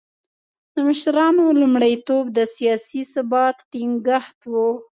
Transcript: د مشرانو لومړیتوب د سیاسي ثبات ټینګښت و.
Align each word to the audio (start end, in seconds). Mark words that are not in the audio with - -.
د 0.73 0.75
مشرانو 0.87 1.43
لومړیتوب 1.61 2.23
د 2.37 2.39
سیاسي 2.55 3.01
ثبات 3.13 3.57
ټینګښت 3.71 4.39
و. 4.51 4.53